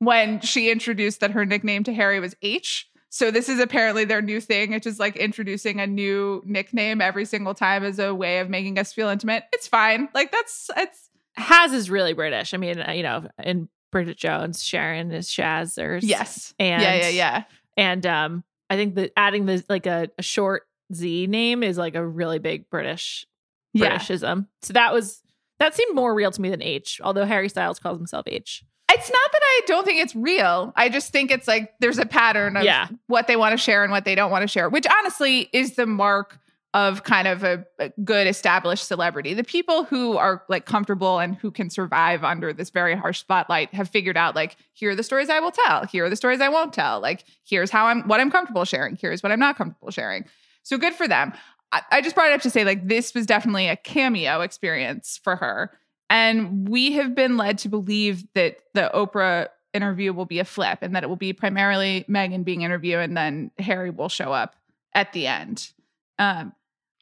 [0.01, 2.89] when she introduced that her nickname to Harry was H.
[3.11, 4.73] So this is apparently their new thing.
[4.73, 8.79] It's just like introducing a new nickname every single time as a way of making
[8.79, 9.45] us feel intimate.
[9.53, 10.09] It's fine.
[10.15, 12.55] Like that's it's Haz is really British.
[12.55, 16.55] I mean, uh, you know, in Bridget Jones, Sharon is Shaz or yes.
[16.59, 17.45] and yeah, yeah, yeah.
[17.77, 20.63] And um, I think that adding the like a, a short
[20.95, 23.27] Z name is like a really big British
[23.73, 23.99] Yeah.
[23.99, 24.47] Britishism.
[24.63, 25.21] So that was
[25.59, 27.01] that seemed more real to me than H.
[27.03, 28.65] Although Harry Styles calls himself H.
[29.01, 30.73] It's not that I don't think it's real.
[30.77, 32.89] I just think it's like there's a pattern of Yeah.
[33.07, 35.75] what they want to share and what they don't want to share, which honestly is
[35.77, 36.39] the mark
[36.73, 39.35] of kind of a, a good established celebrity.
[39.35, 43.75] The people who are like comfortable and who can survive under this very harsh spotlight
[43.75, 46.41] have figured out like here are the stories I will tell, here are the stories
[46.41, 47.01] I won't tell.
[47.01, 50.27] Like here's how I'm what I'm comfortable sharing, here's what I'm not comfortable sharing.
[50.63, 51.33] So good for them.
[51.73, 55.19] I, I just brought it up to say like this was definitely a cameo experience
[55.25, 55.73] for her.
[56.11, 60.81] And we have been led to believe that the Oprah interview will be a flip
[60.83, 64.57] and that it will be primarily Meghan being interviewed and then Harry will show up
[64.93, 65.71] at the end.
[66.19, 66.53] Um,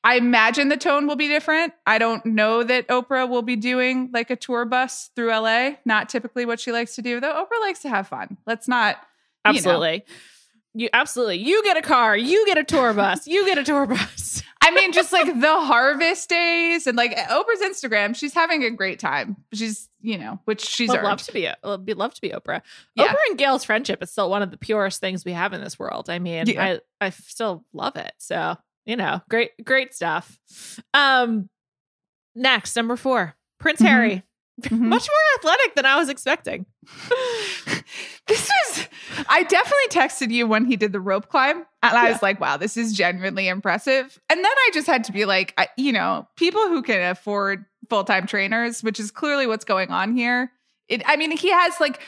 [0.04, 1.72] I imagine the tone will be different.
[1.86, 5.72] I don't know that Oprah will be doing like a tour bus through LA.
[5.84, 7.32] Not typically what she likes to do, though.
[7.32, 8.36] Oprah likes to have fun.
[8.46, 8.96] Let's not.
[9.56, 9.78] you know.
[10.78, 10.82] Absolutely.
[10.84, 11.38] You absolutely.
[11.38, 12.16] You get a car.
[12.16, 13.26] You get a tour bus.
[13.26, 14.42] You get a tour bus.
[14.60, 18.98] I mean, just like the harvest days and like Oprah's Instagram, she's having a great
[18.98, 19.36] time.
[19.54, 21.48] She's, you know, which she's Would love to be.
[21.64, 22.60] Would be love to be Oprah.
[22.94, 23.06] Yeah.
[23.06, 25.78] Oprah and Gayle's friendship is still one of the purest things we have in this
[25.78, 26.10] world.
[26.10, 26.76] I mean, Yeah.
[27.00, 28.12] I I still love it.
[28.18, 30.38] So you know, great great stuff.
[30.92, 31.48] Um,
[32.34, 33.86] next number four, Prince Mhm.
[33.86, 34.22] Harry,
[34.62, 34.78] Mhm.
[34.80, 36.66] much more athletic than I was expecting.
[38.26, 38.88] this was
[39.28, 42.12] I definitely texted you when he did the rope climb and I Yeah.
[42.12, 44.18] was like, wow, this is genuinely impressive.
[44.28, 47.64] And then I just had to be like, I, you know, people who can afford
[47.88, 50.50] full-time trainers, which is clearly what's going on here.
[50.88, 52.00] It I mean, he has like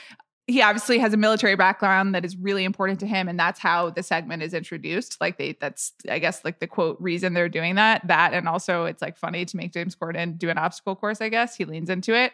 [0.47, 3.89] he obviously has a military background that is really important to him and that's how
[3.89, 7.75] the segment is introduced like they that's i guess like the quote reason they're doing
[7.75, 11.21] that that and also it's like funny to make james corden do an obstacle course
[11.21, 12.33] i guess he leans into it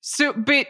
[0.00, 0.66] so but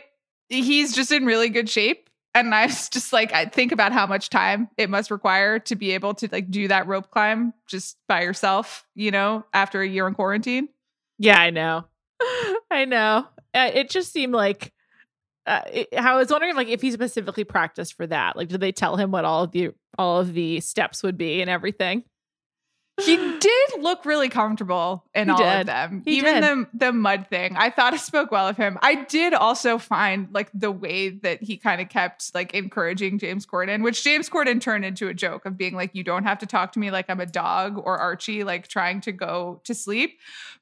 [0.49, 4.07] he's just in really good shape and i was just like i think about how
[4.07, 7.97] much time it must require to be able to like do that rope climb just
[8.09, 10.69] by yourself you know after a year in quarantine
[11.19, 11.87] Yeah, I know.
[12.71, 13.27] I know.
[13.55, 14.73] Uh, it just seemed like
[15.47, 18.37] uh, it, I was wondering, like, if he specifically practiced for that.
[18.37, 21.41] Like, did they tell him what all of the all of the steps would be
[21.41, 22.05] and everything?
[23.03, 26.03] he did look really comfortable in He all of them.
[26.05, 26.43] He Even did.
[26.45, 27.55] the the mud thing.
[27.55, 28.79] I thought it spoke well of him.
[28.81, 33.45] I did also find like the way that he kind of kept like encouraging James
[33.45, 36.47] Corden, which James Corden turned into a joke of being like, you don't have to
[36.47, 40.19] talk to me like I'm a dog or Archie, like trying to go to sleep.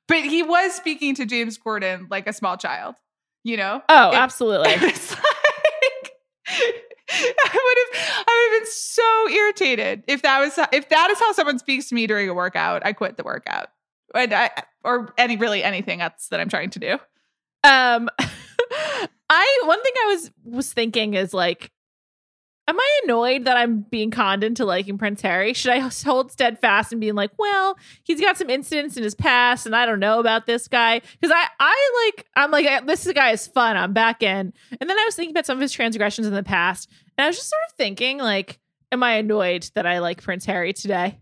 [0.08, 2.96] But he was speaking to James Corden like a small child,
[3.44, 3.80] you know?
[3.88, 4.70] Oh, It- absolutely.
[4.88, 5.20] It's like
[7.10, 11.20] I would have I would have been so irritated if that was if that is
[11.20, 12.84] how someone speaks to me during a workout.
[12.84, 13.68] I quit the workout.
[14.14, 14.50] And I,
[14.84, 16.92] or any really anything else that I'm trying to do.
[17.64, 18.08] Um,
[19.30, 21.70] I one thing I was was thinking is like,
[22.66, 25.52] am I annoyed that I'm being conned into liking Prince Harry?
[25.52, 29.66] Should I hold steadfast and being like, well, he's got some incidents in his past,
[29.66, 33.10] and I don't know about this guy because I I like I'm like uh, this
[33.12, 33.76] guy is fun.
[33.76, 36.42] I'm back in, and then I was thinking about some of his transgressions in the
[36.42, 38.58] past, and I was just sort of thinking like,
[38.92, 41.20] am I annoyed that I like Prince Harry today?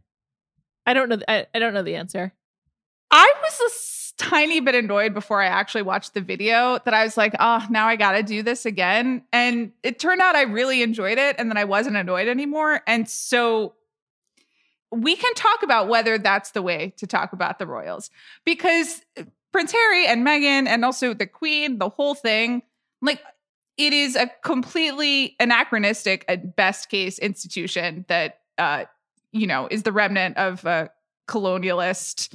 [0.87, 1.18] I don't know.
[1.28, 2.33] I, I don't know the answer.
[3.11, 7.16] I was a tiny bit annoyed before I actually watched the video that I was
[7.16, 9.22] like, oh, now I got to do this again.
[9.33, 12.83] And it turned out I really enjoyed it and then I wasn't annoyed anymore.
[12.87, 13.75] And so
[14.90, 18.11] we can talk about whether that's the way to talk about the royals
[18.44, 19.03] because
[19.53, 22.62] Prince Harry and Meghan and also the Queen, the whole thing,
[23.01, 23.20] like,
[23.79, 28.85] it is a completely anachronistic at best case institution that uh
[29.33, 30.90] you know is the remnant of a
[31.27, 32.35] colonialist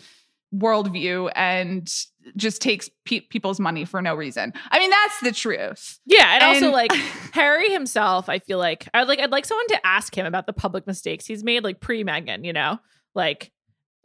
[0.56, 1.92] worldview and
[2.36, 4.54] just takes pe- people's money for no reason.
[4.72, 6.00] I mean, that's the truth.
[6.06, 6.92] Yeah, and, also like
[7.34, 10.54] Harry himself, I feel like I'd like I'd like someone to ask him about the
[10.54, 12.80] public mistakes he's made, like pre Meghan, you know,
[13.16, 13.52] like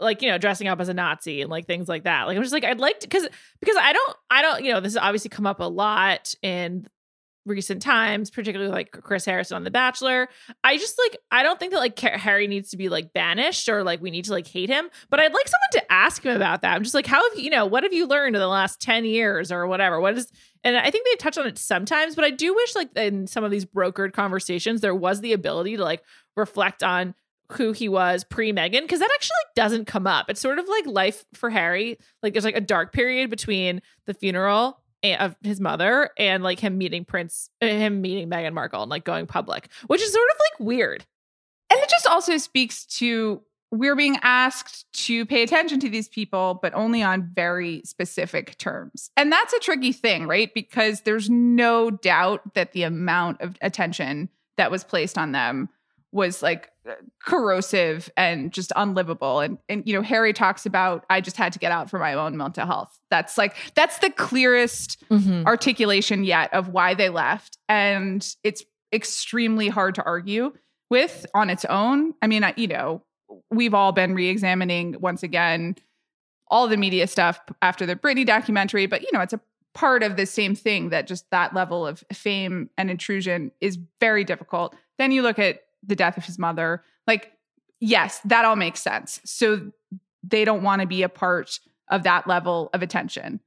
[0.01, 2.27] like you know dressing up as a Nazi and like things like that.
[2.27, 3.29] Like I'm just like I'd like to because
[3.61, 6.89] because I don't I don't you know this has obviously come up a lot in
[7.45, 10.29] recent times, particularly like Chris Harrison on The Bachelor.
[10.63, 13.83] I just like I don't think that like Harry needs to be like banished or
[13.83, 16.63] like we need to like hate him, but I'd like someone to ask him about
[16.63, 16.75] that.
[16.75, 18.81] I'm just like, how have you, you know, what have you learned in the last
[18.81, 20.01] 10 years or whatever?
[20.01, 20.31] What is
[20.65, 23.43] and I think they touch on it sometimes, but I do wish like in some
[23.43, 26.03] of these brokered conversations there was the ability to like
[26.37, 27.15] reflect on
[27.53, 30.31] who he was pre Meghan because that actually like, doesn't come up.
[30.31, 31.99] It's sort of like life for Harry.
[32.23, 36.79] Like there's like a dark period between the funeral of his mother and like him
[36.79, 40.41] meeting Prince, uh, him meeting Meghan Markle and like going public, which is sort of
[40.41, 41.05] like weird.
[41.71, 46.59] And it just also speaks to we're being asked to pay attention to these people,
[46.61, 49.11] but only on very specific terms.
[49.17, 50.53] And that's a tricky thing, right?
[50.53, 55.71] Because there's no doubt that the amount of attention that was placed on them
[56.13, 56.93] was like uh,
[57.25, 59.41] corrosive and just unlivable.
[59.41, 62.15] And and you know, Harry talks about I just had to get out for my
[62.15, 62.99] own mental health.
[63.11, 65.47] That's like that's the clearest mm-hmm.
[65.47, 67.59] articulation yet of why they left.
[67.69, 70.53] And it's extremely hard to argue
[70.91, 72.13] with on its own.
[72.21, 73.03] I mean, I, you know,
[73.51, 75.77] we've all been re-examining once again
[76.49, 79.41] all the media stuff after the Britney documentary, but you know, it's a
[79.73, 84.23] part of the same thing that just that level of fame and intrusion is very
[84.23, 84.77] difficult.
[84.99, 87.33] Then you look at the death of his mother, like
[87.81, 89.21] yes, that all makes sense.
[89.25, 89.73] So
[90.23, 91.59] they don't want to be a part
[91.91, 93.41] of that level of attention.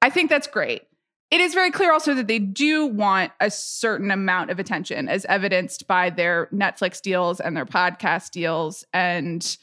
[0.00, 0.82] I think that's great.
[1.30, 5.24] It is very clear also that they do want a certain amount of attention, as
[5.24, 9.56] evidenced by their Netflix deals and their podcast deals, and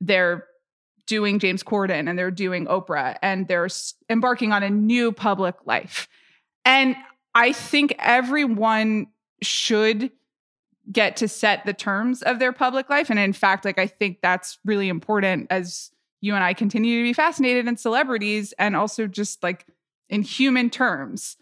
[0.00, 0.44] they're
[1.06, 3.68] doing James Corden and they're doing Oprah and they're
[4.08, 6.08] embarking on a new public life.
[6.64, 6.96] And
[7.34, 9.08] I think everyone
[9.42, 10.10] should
[10.92, 13.10] get to set the terms of their public life.
[13.10, 17.08] And in fact, like I think that's really important as you and I continue to
[17.08, 19.66] be fascinated in celebrities and also just like
[20.08, 21.36] in human terms.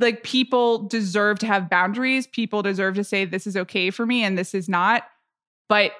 [0.00, 2.26] Like people deserve to have boundaries.
[2.26, 5.04] People deserve to say this is okay for me and this is not.
[5.68, 5.92] But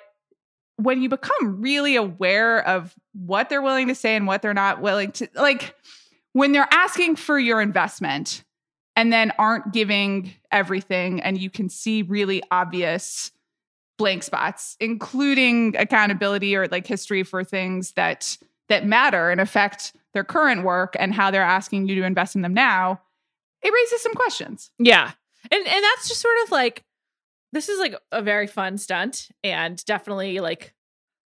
[0.76, 4.80] when you become really aware of what they're willing to say and what they're not
[4.80, 5.74] willing to like
[6.32, 8.43] when they're asking for your investment
[8.96, 13.30] and then aren't giving everything and you can see really obvious
[13.98, 18.36] blank spots including accountability or like history for things that
[18.68, 22.42] that matter and affect their current work and how they're asking you to invest in
[22.42, 23.00] them now
[23.62, 25.12] it raises some questions Yeah.
[25.50, 26.84] And and that's just sort of like
[27.52, 30.74] this is like a very fun stunt and definitely like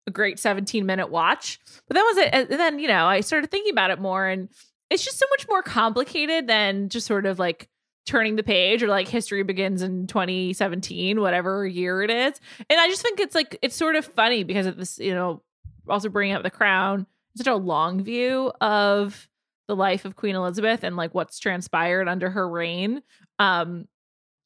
[0.08, 1.60] a great 17 minute watch.
[1.88, 4.50] But then was it and then, you know, I started thinking about it more and
[4.90, 7.70] it's just so much more complicated than just sort of like
[8.06, 12.40] turning the page or like history begins in 2017, whatever year it is.
[12.70, 15.42] And I just think it's like it's sort of funny because of this, you know,
[15.90, 19.28] also bringing up the crown, such a long view of
[19.68, 23.02] the life of Queen Elizabeth and like what's transpired under her reign.
[23.40, 23.88] Um,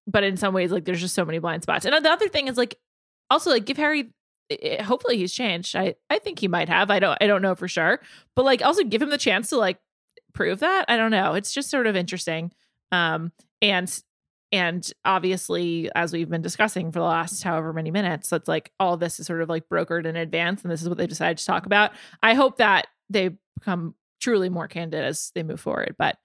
[0.08, 1.86] but in some ways, like there's just so many blind spots.
[1.86, 2.78] And the other thing is like
[3.30, 4.10] also like give Harry.
[4.52, 5.76] i- hopefully he's changed.
[5.76, 6.90] I I think he might have.
[6.90, 8.00] I don't I don't know for sure,
[8.38, 9.78] but like also give him the chance to like
[10.40, 10.86] prove that.
[10.88, 11.34] I don't know.
[11.34, 12.54] It's just sort of interesting.
[12.94, 13.94] Um, and
[14.54, 18.96] and obviously, as we've been discussing for the last however many minutes, it's like all
[18.96, 21.46] this is sort of like brokered in advance, and this is what they decided to
[21.46, 21.92] talk about.
[22.24, 25.96] I hope that they become truly more candid as they move forward.
[26.00, 26.18] But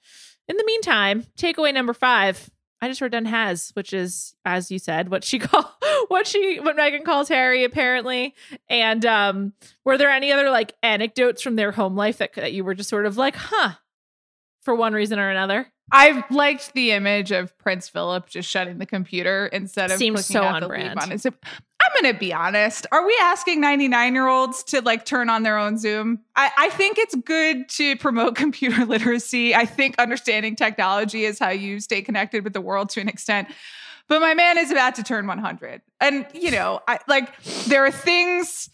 [0.47, 2.49] in the meantime, takeaway number five.
[2.81, 6.61] I just wrote down Haz, which is, as you said, what she call what she
[6.61, 8.37] what Meghan calls Harry, apparently.
[8.69, 12.63] And um, were there any other like anecdotes from their home life that, that you
[12.63, 13.73] were just sort of like, huh,
[14.65, 15.67] for one reason or another?
[15.93, 20.43] I've liked the image of Prince Philip just shutting the computer instead of Seems clicking
[20.43, 20.89] so out the brand.
[20.89, 21.27] leave on his.
[21.27, 22.87] I'm gonna be honest.
[22.91, 26.21] Are we asking 99 year olds to like turn on their own Zoom?
[26.35, 29.55] I, I think it's good to promote computer literacy.
[29.55, 33.49] I think understanding technology is how you stay connected with the world to an extent.
[34.09, 37.91] But my man is about to turn 100, and you know, I like there are
[37.91, 38.69] things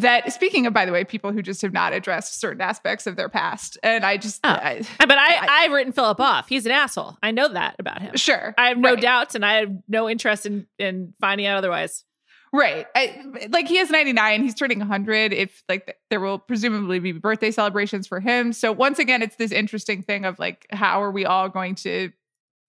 [0.00, 0.32] that.
[0.32, 3.28] Speaking of, by the way, people who just have not addressed certain aspects of their
[3.28, 4.50] past, and I just, Oh.
[4.50, 6.48] I, But I, I- I've written Philip off.
[6.48, 7.16] He's an asshole.
[7.22, 8.16] I know that about him.
[8.16, 9.00] sure, I have no right.
[9.00, 12.04] doubts, and I have no interest in in finding out otherwise.
[12.52, 12.86] Right.
[12.94, 17.50] I, like he is 99, he's turning 100 if like there will presumably be birthday
[17.50, 18.52] celebrations for him.
[18.54, 22.12] So once again it's this interesting thing of like how are we all going to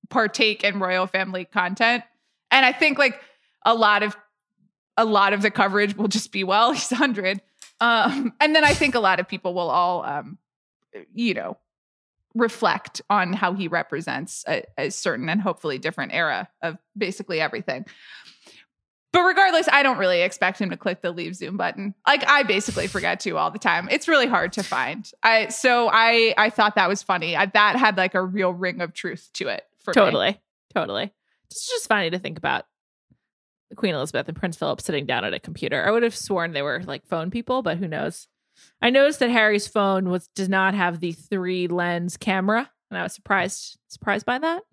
[0.10, 2.04] partake in royal family content.
[2.52, 3.22] And I think like
[3.66, 4.18] a lot of
[4.98, 7.42] a lot of the coverage will just be well, he's 100.
[7.80, 10.40] Um, and then I think a lot of people will all um,
[11.14, 11.58] you know,
[12.36, 17.86] reflect on how he represents a, a certain and hopefully different era of basically everything.
[19.14, 21.96] But regardless, I don't really expect him to click the leave Zoom button.
[22.06, 23.88] Like I basically forget to all the time.
[23.90, 25.10] It's really hard to find.
[25.24, 27.36] I so I I thought that was funny.
[27.36, 29.94] I, that had like a real ring of truth to it for me.
[29.94, 30.42] Totally.
[30.76, 31.14] Totally.
[31.50, 32.66] It's just funny to think about
[33.76, 35.86] Queen Elizabeth and Prince Philip sitting down at a computer.
[35.86, 38.28] I would have sworn they were like phone people, but who knows?
[38.82, 43.04] I noticed that Harry's phone was does not have the three lens camera, and I
[43.04, 44.64] was surprised surprised by that.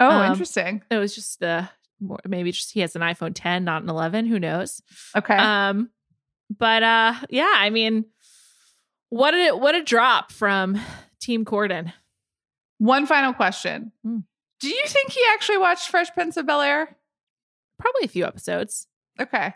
[0.00, 0.82] Oh, Um, interesting.
[0.90, 1.66] It was just uh
[2.26, 4.26] maybe just he has an iPhone 10, not an 11.
[4.26, 4.82] Who knows?
[5.16, 5.34] Okay.
[5.36, 5.90] Um,
[6.56, 8.04] but uh, yeah, I mean,
[9.08, 10.78] what a what a drop from
[11.20, 11.92] Team Corden.
[12.78, 13.92] One final question.
[14.04, 14.18] Hmm.
[14.60, 16.96] Do you think he actually watched Fresh Prince of Bel Air?
[17.78, 18.86] Probably a few episodes.
[19.20, 19.54] Okay.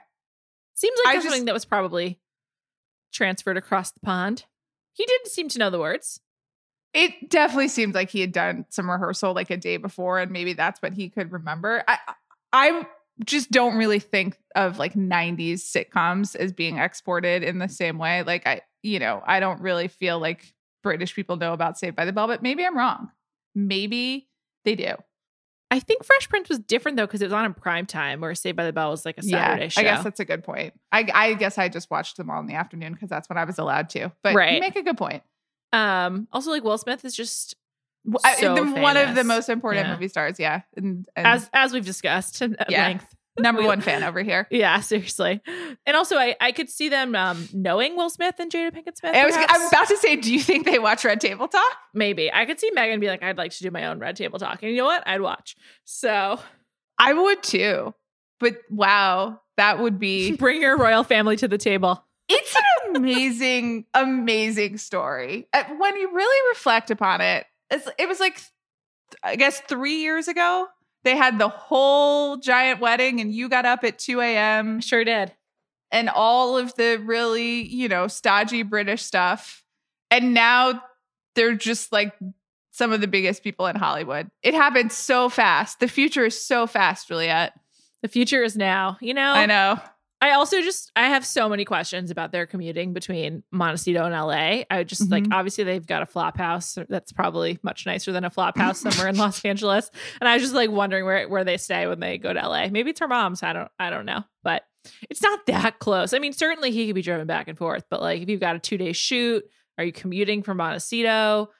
[0.75, 2.21] Seems like just- something that was probably
[3.12, 4.45] transferred across the pond.
[4.93, 6.21] He didn't seem to know the words.
[6.93, 10.55] It definitely seemed like he had done some rehearsal like a day before, and maybe
[10.55, 11.85] that's what he could remember.
[11.87, 11.99] I
[12.53, 12.87] I
[13.25, 18.23] just don't really think of like 90s sitcoms as being exported in the same way.
[18.25, 20.53] Like I, you know, I don't really feel like
[20.83, 23.11] British people know about Saved by the Bell, but maybe I'm wrong.
[23.55, 24.29] Maybe
[24.64, 24.95] they do.
[25.71, 28.35] I think Fresh Prince was different though because it was on in prime time, where
[28.35, 29.81] Saved by the Bell was like a Saturday show.
[29.81, 30.75] I guess that's a good point.
[30.91, 33.45] I, I guess I just watched them all in the afternoon because that's when I
[33.45, 34.11] was allowed to.
[34.25, 34.55] But Right.
[34.55, 35.23] you make a good point.
[35.73, 36.27] um.
[36.33, 37.55] Also, like Will Smith is just
[38.07, 39.93] W- I- So the- one of the most important Yeah.
[39.93, 40.41] movie stars.
[40.41, 42.87] Yeah, and, and as as we've discussed at Yeah.
[42.87, 43.14] length.
[43.39, 44.47] Number one fan over here.
[44.51, 45.41] Yeah, seriously.
[45.87, 49.14] And also, I I could see them um knowing Will Smith and Jada Pinkett Smith.
[49.14, 51.72] I was, I'm about to say, do you think they watch Red Table Talk?
[51.95, 54.39] Maybe I could see Meghan be like, I'd like to do my own Red Table
[54.39, 55.03] Talk, and you know what?
[55.07, 55.57] I'd watch.
[55.85, 56.39] So
[56.99, 57.95] I would too.
[58.41, 60.33] But wow, that would be.
[60.37, 62.05] bring your royal family to the table.
[62.28, 62.55] It's
[62.87, 65.49] an amazing, amazing story.
[65.53, 68.41] Uh, When you really reflect upon it, it's, it was like,
[69.22, 70.66] I guess, three years ago.
[71.05, 74.80] They had the whole giant wedding, and you got up at 2 a.m.
[74.80, 75.32] Sure did.
[75.90, 79.64] and all of the really, you know, stodgy British stuff.
[80.11, 80.82] And now
[81.34, 82.14] they're just like
[82.70, 84.30] some of the biggest people in Hollywood.
[84.42, 85.80] It happened so fast.
[85.80, 87.53] The future is so fast, Juliet.
[88.03, 88.98] The future is now.
[89.01, 89.32] You know.
[89.32, 89.78] I know.
[90.23, 94.64] I also just I have so many questions about their commuting between Montecito and LA.
[94.71, 95.33] I just like Mhm.
[95.33, 99.09] obviously they've got a flop house that's probably much nicer than a flop house somewhere
[99.09, 99.91] in Los Angeles.
[100.21, 102.68] And I was just like wondering where where they stay when they go to LA.
[102.68, 103.43] Maybe it's her mom's.
[103.43, 104.23] I don't I don't know.
[104.43, 104.64] But
[105.09, 106.12] it's not that close.
[106.12, 108.57] I mean, certainly he could be driven back and forth, but like if you've got
[108.57, 109.45] a two day shoot,
[109.79, 111.51] are you commuting from Montecito?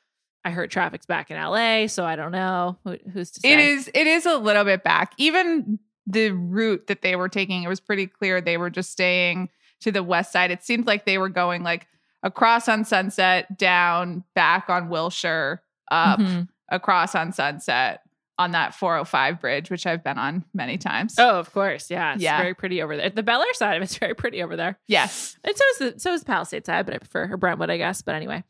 [0.45, 2.79] I heard traffic's back in LA, so I don't know.
[2.85, 3.53] Who, who's to say?
[3.53, 5.13] It is it is a little bit back.
[5.19, 9.48] Even the route that they were taking, it was pretty clear they were just staying
[9.80, 10.51] to the west side.
[10.51, 11.86] It seemed like they were going like
[12.22, 16.48] across on Sunset, down, back on Wilshire, up, Mhm.
[16.68, 18.03] across on Sunset
[18.38, 21.14] on that 405 bridge, which I've been on many times.
[21.18, 21.90] Oh, of course.
[21.90, 22.14] Yeah.
[22.14, 22.38] It's Yeah.
[22.40, 23.11] very pretty over there.
[23.11, 24.78] The Bel Air side of it's very pretty over there.
[24.88, 25.36] Yes.
[25.44, 27.76] And so is the so is the Palisade side, but I prefer her Brentwood, I
[27.76, 28.01] guess.
[28.03, 28.42] But anyway.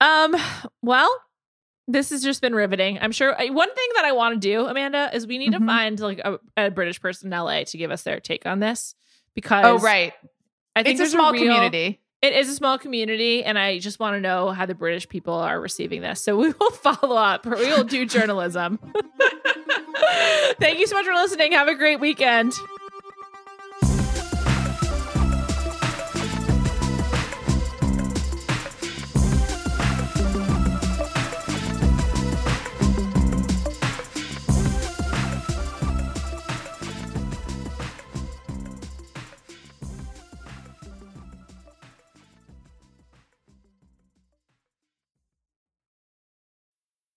[0.00, 0.34] Um,
[0.82, 1.10] well,
[1.86, 2.98] this has just been riveting.
[3.00, 5.58] I'm sure one thing that I want to do, Amanda, is we need Mhm.
[5.60, 8.60] to find like a, a British person in LA to give us their take on
[8.60, 8.94] this.
[9.34, 10.12] Because Oh, right.
[10.76, 12.00] I think It's a small real- community.
[12.22, 15.34] It is a small community, and I just want to know how the British people
[15.34, 16.22] are receiving this.
[16.22, 17.44] So we will follow up.
[17.44, 18.78] We will do journalism.
[20.58, 21.52] Thank you so much for listening.
[21.52, 22.52] Have a great weekend.